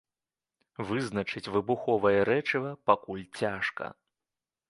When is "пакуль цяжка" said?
2.89-3.93